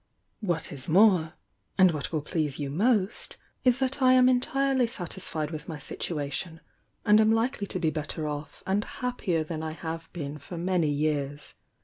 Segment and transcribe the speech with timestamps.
[0.39, 1.35] What is more,
[1.77, 2.39] and what will ple»!
[2.41, 5.79] e you most, IS that I am entirely satisfied with n.
[5.79, 6.59] situ ation
[7.05, 10.89] and am likely to be better off and happier than I have been for many
[10.89, 11.53] years.